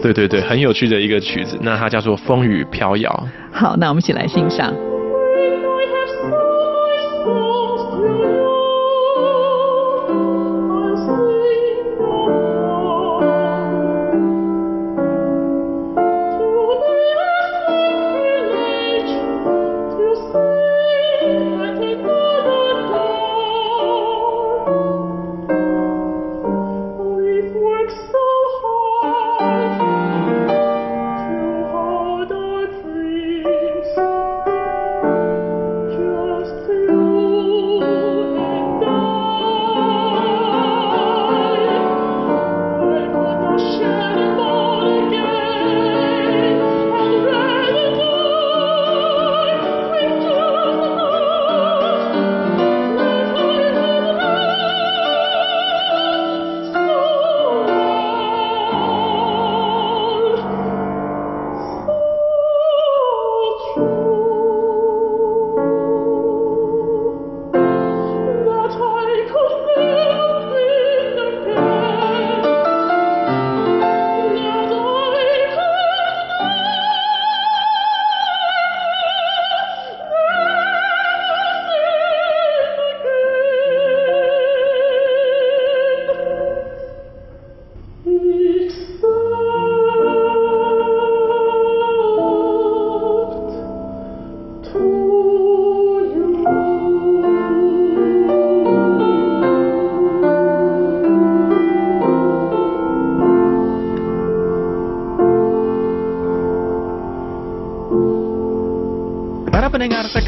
[0.00, 3.10] 对对对，很有趣的一个曲子，那它叫做《风雨飘摇》。
[3.52, 4.72] 好，那我们一起来欣赏。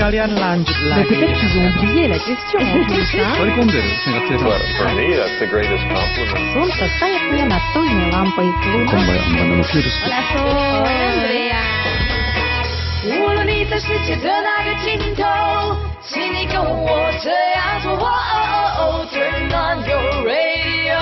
[0.10, 1.10] sekalian lanjut Mais lagi.
[1.14, 3.38] peut-être qu'ils ont oublié la question en plus, hein.
[3.38, 6.42] 乗り込んでる学生さん But たち for me, that's the greatest compliment.
[6.54, 11.62] Солнце стоит над той лампой こんばんは、マナのフィルス Andrea，
[13.06, 15.22] 无论你在世界的哪个尽头，
[16.02, 16.90] 请你跟我
[17.22, 17.94] 这样做。
[17.94, 20.98] 哦 Turn on your radio，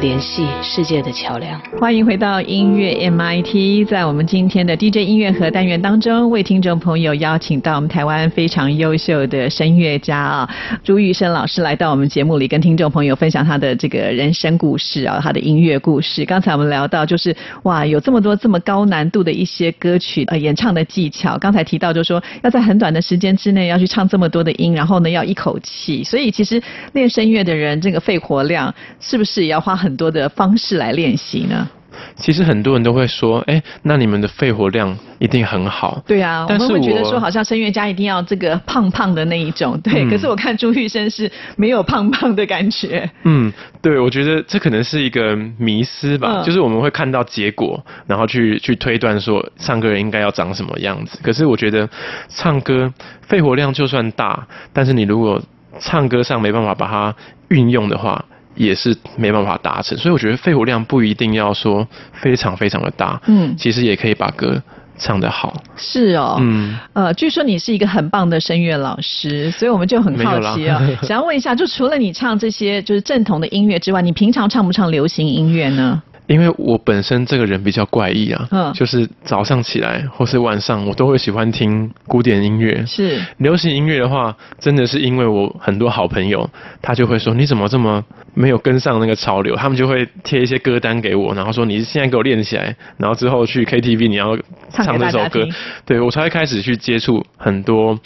[0.00, 1.60] 联系世界的桥梁。
[1.78, 10.50] 欢迎回到音乐 MIT，在我们今天的 DJ 音乐盒单元当中，为听众朋友邀请到我们台湾非常优秀的声乐家啊，
[10.84, 16.24] 朱玉生老师来到我们节目里，跟听众朋友分享他的这个人生故事啊，他的音乐故事。
[16.24, 17.34] 刚才我们聊到，就是
[17.64, 21.36] 哇，有这么多这么高难度的一些歌曲呃演唱的技巧。
[21.38, 31.68] 刚才提到，就说要在很短的时间之内要去唱这么多的音，然后呢要一口气，所以其实练声乐的人，这个肺活量是不是也要花很多的方式来练习呢？
[32.14, 36.00] 其实很多人都会说，哎，那你们的肺活量一定很好。
[36.06, 40.04] 对啊，我但是们会觉得说好像声乐家一定要这个胖胖的那一种，对。
[40.04, 51.18] 嗯可是我看朱玉生是没有胖胖的感觉，嗯，对，我觉得这可能是一个迷思吧，嗯就是我们会看到结果，然后去去推断说唱歌人应该要长什么样子。
[51.20, 51.88] 可是我觉得
[52.28, 55.42] 唱歌肺活量就算大，但是你如果
[55.80, 57.14] 唱歌上没办法把它
[57.48, 58.24] 运用的话，
[58.58, 59.96] 也是没办法达成。
[59.96, 64.60] 所以我觉得肺活量不一定要说非常非常的大，嗯其实也可以把歌
[64.98, 65.54] 唱得好。
[65.76, 76.02] 是哦，嗯，呃，据说你是一个很棒的声乐老师，所以我们就很好奇啊、想要问一下，就除了你唱这些就是正统的音乐之外，你平常唱不唱流行音乐呢？
[76.28, 78.72] 因为我本身这个人比较怪异啊，嗯。
[78.74, 82.84] 就是早上起来或是晚上，我都会喜欢听古典音乐。
[82.86, 83.20] 是。
[83.38, 86.48] 流行音乐的话，真的是因为我很多好朋友，
[86.80, 88.04] 他就会说你怎么这么
[88.34, 94.36] 没有跟上那个潮流，他们就会贴一些歌单给我，然后说你现在给我练起来，然后之后去 KTV 你要
[94.70, 95.46] 唱这首歌。
[95.86, 97.98] 对我才会开始去接触很多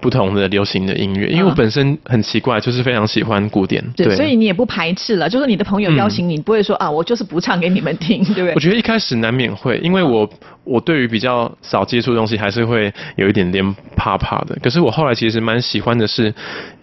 [0.00, 8.52] 不同的流行的音乐，因为我嗯本身很奇怪，就是非常喜欢古典，对，所以你也不排斥了，就是你的朋友邀请你，你不会说啊，我就是不唱给你们听， 对不对？
[8.54, 10.28] 我觉得一开始难免会，因为我
[10.64, 14.54] 我对于比较少接触的东西，还是会有一点点怕怕的。
[14.62, 16.34] 可是我后来其实蛮喜欢的是，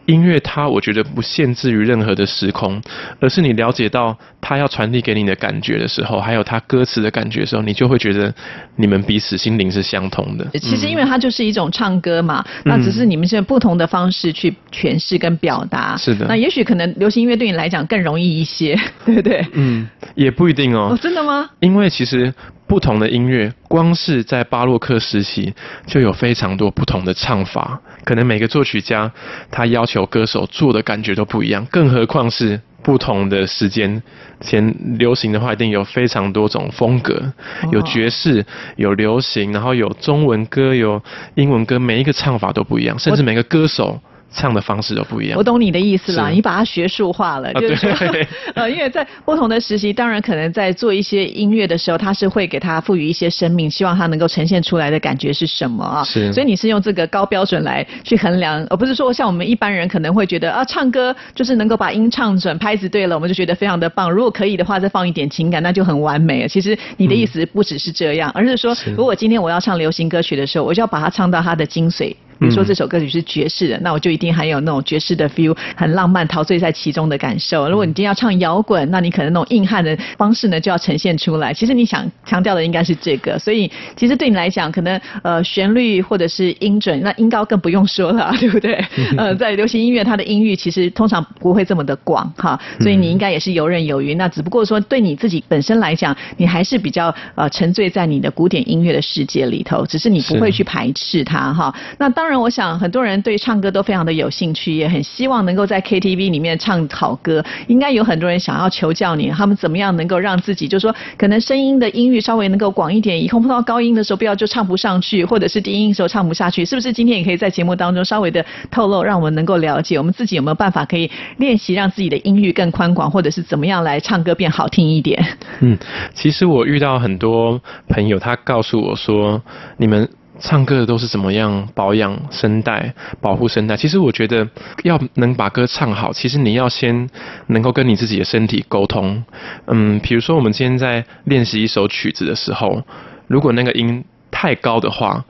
[0.05, 2.81] 音乐它我觉得不限制于任何的时空，
[3.19, 8.33] 而是你了解到它要传递给你的感觉的时候，还有它歌词的感觉的时候，你就会觉得
[8.75, 10.45] 你们彼此心灵是相通的。
[10.59, 15.95] 其实因为嗯它就是一种唱歌嘛，那只是你们是用不同的方式去诠释跟表达。
[15.97, 19.45] 是的那也许可能流行音乐对你来讲更容易一些， 对不对？
[19.53, 21.49] 嗯，也不一定哦哦，真的吗？
[21.59, 22.33] 因为其实
[22.71, 25.53] 不同的音乐，光是在巴洛克时期
[25.85, 29.11] 就有非常多不同的唱法，可能每个作曲家
[29.51, 34.01] 他要求歌手做的感觉都不一样，更何况是不同的时间。
[34.39, 37.33] 前流行的话，一定有非常多种风格，
[37.73, 38.45] 有爵士，
[38.77, 41.03] 有流行，然后有中文歌，有
[41.35, 43.99] 英文歌，每一个唱法都不一样，甚至每个歌手
[44.33, 45.37] 唱的方式都不一样。
[45.37, 48.07] 我懂你的意思啦，你把它学术化了，啊就是说，
[48.55, 56.03] 呃，因为在不同的时期，当然可能在做一些音乐的时候，他是会给它赋予一些生命，希望它能够呈现出来的感觉是什么啊？
[56.05, 64.09] 是所以你是用这个高标准来去衡量，而不是说像我们一般人可能会觉得啊，唱歌就是能够把音唱准，拍子对了，我们就觉得非常的棒。
[64.09, 66.47] 如果可以的话，再放一点情感，那就很完美了。
[66.47, 72.15] 其实你的意思不只是这样，而是说，如果今天我要唱流行歌曲的时候，我就要把它唱到它的精髓。
[72.41, 77.69] 比如说嗯这首歌曲是爵士的，那我就一定还有那种爵士的 feel，很浪漫，陶醉在其中的感受。
[77.69, 81.53] 如果你今天要唱摇滚，那你可能那种硬汉的方式呢就要呈现出来。
[81.53, 88.83] 其实你想强调的应该是这个，所以其实对你来讲，可能呃旋律或者是音准，那音高更不用说了， 对不对？
[89.17, 94.15] 呃，在流行音乐，它的音域其实通常不会这么的广哈，所以你应该也是游刃有余。
[94.15, 101.73] 那只不过说对你自己本身来讲，你还是比较呃沉醉在你的古典音乐的世界里头，只是你不是会去排斥它哈。
[101.99, 107.43] 那当然，然我想很多人对唱歌都非常的有兴趣，也很希望能够在 KTV 里面唱好歌。
[107.67, 116.93] 应该有很多人想要求教你，他们怎么样能够让自己，就是说可能声音的音域稍微能够广一点，以后碰到高音的时候不要就唱不上去，或者是低音的时候唱不下去，是不是？
[116.93, 125.25] 今天也可以在节目当中稍微的透露，让我们能够了解我们自己有没有办法可以练习让自己的音域更宽广，或者是怎么样来唱歌变好听一点。
[125.59, 125.77] 嗯，
[126.13, 129.41] 其实我遇到很多朋友，他告诉我说，
[129.77, 130.07] 你们
[130.41, 133.77] 唱歌的都是怎么样保养声带、保护声带？
[133.77, 134.47] 其实我觉得，
[134.83, 137.09] 要能把歌唱好，其实你要先
[137.47, 139.23] 能够跟你自己的身体沟通。
[139.67, 142.83] 嗯，比如说我们今天在练习一首曲子的时候，
[143.27, 145.23] 如果那个音太高的话，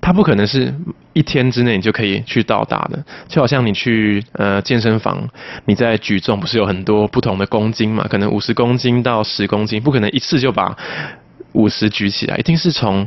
[0.00, 0.74] 它不可能是
[1.12, 5.28] 一天之内你就可以去到达的，就好像你去呃健身房，
[5.64, 8.06] 你在举重不是有很多不同的公斤嘛？
[8.08, 10.76] 可能五十公斤到十公斤，不可能一次就把
[11.52, 13.06] 五十举起来，一定是从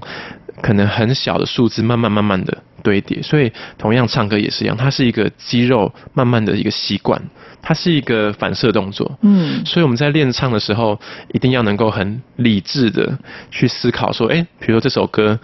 [0.65, 3.21] 可能很小的数字慢慢慢慢的堆叠。
[3.21, 7.21] 所以同样唱歌也是一样，它是一个肌肉慢慢的一个习惯，
[7.61, 9.15] 它是一个反射动作。
[9.21, 10.99] 嗯所以我们在练唱的时候，
[11.33, 13.15] 一定要能够很理智的
[13.51, 15.39] 去思考说，哎，比如说这首歌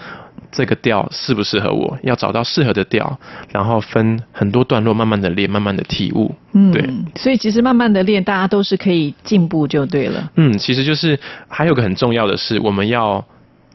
[0.51, 3.19] 这个调适不适合我，要找到适合的调，
[3.51, 6.33] 然后分很多段落慢慢的练，慢慢的体悟。
[6.53, 6.83] 嗯，对。
[7.15, 10.31] 所以其实慢慢的练，大家都是可以进步就对了。
[10.35, 13.23] 嗯，其实就是还有个很重要的是，我们要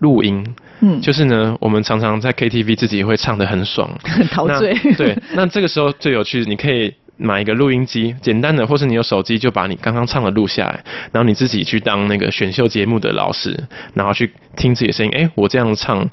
[0.01, 0.45] 录音。
[0.81, 4.75] 嗯，就是呢，我们常常在 KTV 自己会唱得很爽，很 陶醉。
[4.97, 13.65] 对，那这个时候最有趣，你可以买一个录音机，简单的，或是你有手机，就把你刚刚唱的录下来，然后你自己去当那个选秀节目的老师，
[13.95, 16.09] 然后去听自己的声音，哎，我这样唱。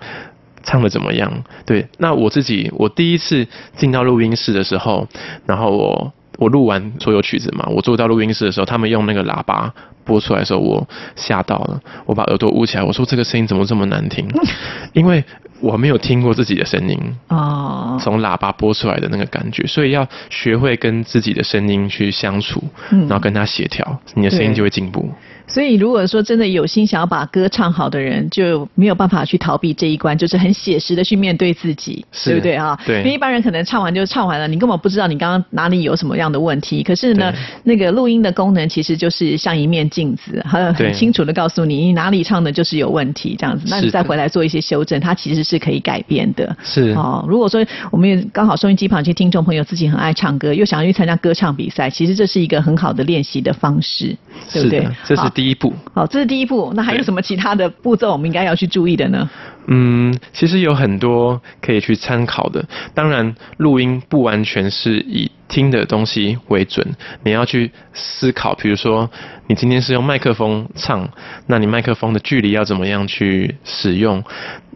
[0.65, 1.43] 唱的怎么样？
[1.65, 3.45] 对，那我自己，我第一次
[3.75, 5.05] 进到录音室的时候，
[5.45, 9.73] 然后我我录完所有曲子嘛，我坐到录音室的时候，他们用那个喇叭
[10.03, 14.27] 播出来的时候，我吓到了，我把耳朵捂起来，我说这个声音怎么这么难听？
[14.93, 15.23] 因为
[15.61, 22.61] 我没有听过自己的声音哦，从喇叭播出来的那个感觉，所以要学会跟自己的声音去相处，
[22.91, 25.09] 嗯然后跟它协调，你的声音就会进步。
[25.47, 32.79] 所以如果说真的有心想要把歌唱好的人，就没有办法去逃避这一关，就是很写实的去面对自己，对不对啊？
[32.85, 36.81] 对因为一般人可能唱完就唱完了，你根本不知道你刚刚哪里有什么样的问题。
[36.81, 37.33] 可是呢，
[37.63, 46.55] 那个录音的功能其实就是像一面镜子，很很清楚的告诉你你哪里唱的就是有问题，这样子，那你再回来做一些修正，它其实是可以改变的。
[46.63, 54.15] 是哦，如果说我们也刚好收音机旁有些听众朋友自己很爱唱歌，又想要去参加歌唱比赛，其实这是一个很好的练习的方式，
[54.51, 55.73] 对不对是？，这是好第一步。
[55.93, 56.71] 好，这是第一步。
[56.75, 59.29] 那还有什么其他的步骤我们应该要去注意的呢？
[59.67, 62.63] 嗯，其实有很多可以去参考的。
[62.93, 66.85] 当然，录音不完全是以听的东西为准，
[67.23, 68.53] 你要去思考。
[68.55, 69.09] 比如说，
[69.47, 71.09] 你今天是用麦克风唱，
[71.47, 74.23] 那你麦克风的距离要怎么样去使用？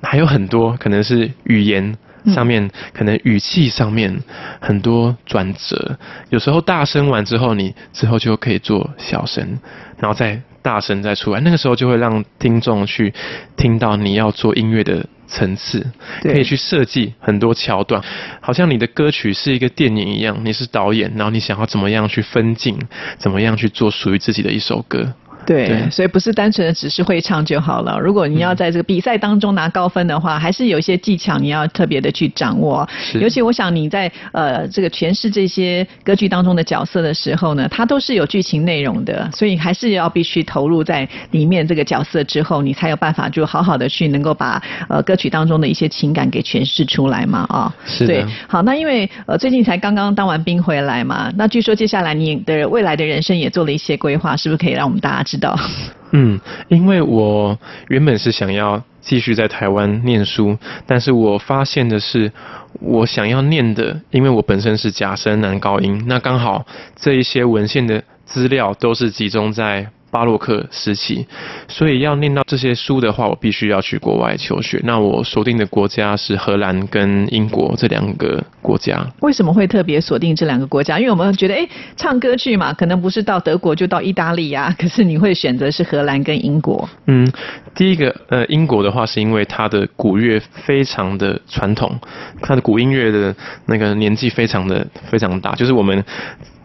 [0.02, 1.98] 还有很多可能是语言。
[2.34, 4.22] 上面可能语气上面
[4.60, 5.98] 很多转折，
[6.30, 9.60] 有时候大声完之后，你之后就可以做小声，
[9.98, 13.14] 然后再大声再出来，那个时候就会让听众去
[13.56, 15.86] 听到你要做音乐的层次，
[16.22, 16.34] 对。
[16.34, 18.04] 可以去设计很多桥段，
[18.42, 22.78] 好像你的歌曲是一个电影一样，你是导演，然后你想要怎么样去分镜，
[23.18, 25.14] 怎么样去做属于自己的一首歌。
[25.48, 25.90] 对，对。
[25.90, 27.98] 所以不是单纯的只是会唱就好了。
[27.98, 32.88] 如果你要在这个比赛当中拿高分的话，还是有一些技巧你要特别的去掌握。
[33.02, 33.20] 是。
[33.20, 48.14] 尤其我想你在呃这个诠释这些歌剧当中的角色的时候呢，它都是有剧情内容的，所以还是要必须投入在里面这个角色之后，你才有办法就好好的去能够把呃歌曲当中的一些情感给诠释出来嘛啊、是的。
[48.14, 55.58] 对，好，那因为呃最近才刚刚当完兵回来嘛，那据说接下来你的未来的人生也做了一些规划，是不是可以让我们大家知道？
[56.12, 57.58] 嗯，因为我
[57.90, 62.32] 原本是想要继续在台湾念书，但是我发现的是，
[62.80, 66.66] 我想要念的，因为我本身是假声男高音，那刚好
[66.96, 69.88] 这一些文献的资料都是集中在。
[70.18, 71.24] 巴洛克时期，
[71.68, 74.82] 所以要念到这些书的话，我必须要去国外求学。
[74.84, 79.06] 那我锁定的国家是荷兰跟英国这两个国家。
[79.20, 80.98] 为什么会特别锁定这两个国家？
[80.98, 86.90] 因为我们觉得，哎，唱歌剧嘛，可能不是到德国就到意大利啊， 可是你会选择是荷兰跟英国。
[87.06, 87.32] 嗯，
[87.76, 91.96] 第一个，呃，英国的话是因为它的古乐非常的传统，
[92.42, 93.36] 它的古音乐的
[93.68, 96.04] 那个年纪非常的非常大，就是我们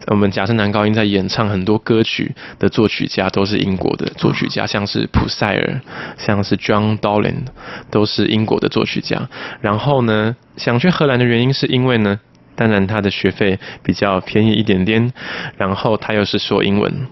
[0.07, 5.81] 我们假声男高音在演唱很多歌曲的作曲家都是英国的作曲家，像是普塞尔，
[6.17, 7.45] 像是 John Dolan，
[7.89, 9.29] 都是英国的作曲家。
[9.61, 12.19] 然后呢，想去荷兰的原因是因为呢。
[12.55, 15.11] 当然，他的学费比较便宜一点点，
[15.57, 17.07] 然后他又是说英文。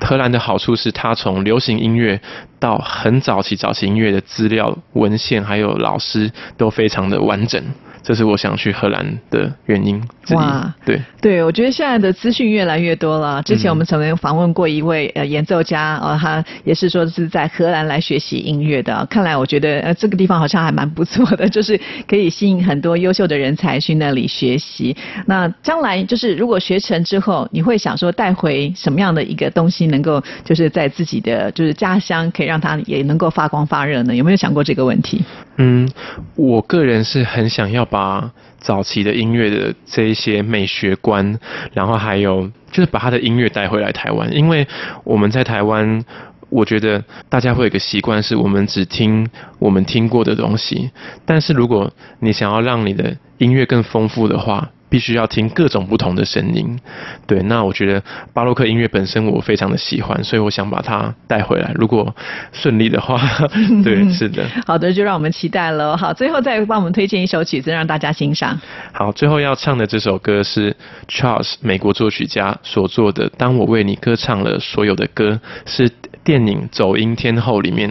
[0.00, 2.20] 荷兰的好处是，他从流行音乐
[2.58, 7.62] 到很早期早期音乐的资料、文献还有老师都非常的完整，
[8.10, 10.74] 这是我想去荷兰的原因之一哇。
[10.84, 13.40] 对，对，我觉得现在的资讯越来越多了。
[13.44, 19.06] 之前我们曾经访问过一位呃演奏家，哦，他也是说是在荷兰来学习音乐的。
[19.08, 24.96] 看来我觉得呃这个地方好像还蛮不错的，就是可以吸引很多优秀的人才去那里学习。
[25.26, 34.12] 那将来就是如果学成之后，你会想说带回什么样的一个东西，能够就是在自己的就是家乡，可以让他也能够发光发热呢？
[34.12, 35.22] 有没有想过这个问题？
[35.60, 35.88] 嗯，
[36.36, 41.38] 我个人是很想要把早期的音乐的这一些美学观，
[41.72, 44.66] 然后还有就是把他的音乐带回来台湾，因为
[45.04, 46.04] 我们在台湾。
[46.52, 49.30] 我觉得大家会有一个习惯，是我们只听
[49.60, 50.90] 我们听过的东西。
[51.24, 56.78] 但是如果你想要让你的音乐更丰富的话，必须要听各种不同的声音。
[57.26, 58.02] 对，那我觉得
[58.34, 61.70] 巴洛克音乐本身我非常的喜欢，所以我想把它带回来。
[61.76, 62.14] 如果
[62.52, 63.18] 顺利的话，
[63.82, 64.44] 对，是的。
[64.66, 65.96] 好的，就让我们期待了。
[65.96, 68.58] 好，最后再帮我们推荐一首曲子让大家欣赏。
[68.92, 70.76] 好，最后要唱的这首歌是
[71.08, 75.30] Charles 美国作曲家所做的《当我为你歌唱了所有的歌》，
[75.64, 75.88] 是
[76.22, 77.90] 电影《走音天后》里面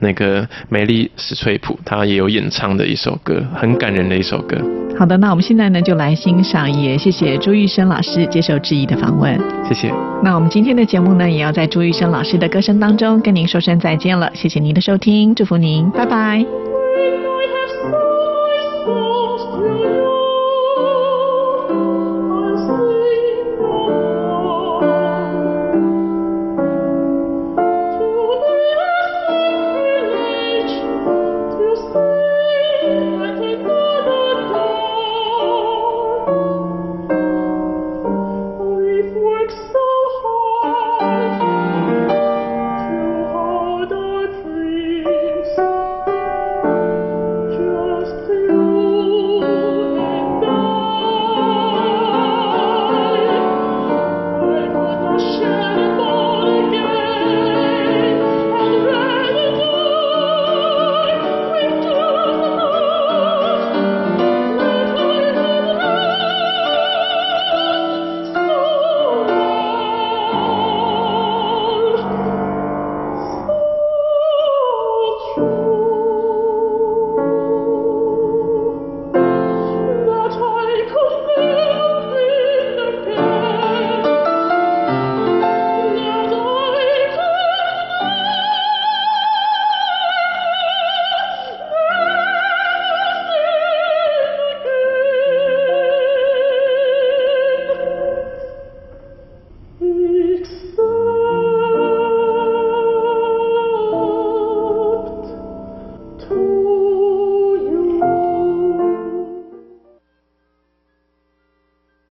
[0.00, 4.56] 那个梅丽史翠普她也有演唱的一首歌，很感人的一首歌。
[4.98, 9.38] 好的，那我们现在呢就来欣赏，也谢谢朱玉生老师接受质疑的访问。
[9.68, 9.92] 谢谢。
[10.22, 14.30] 那我们今天的节目呢，也要在朱玉生老师的歌声当中跟您说声再见了。
[14.34, 16.44] 谢谢您的收听，祝福您，拜拜。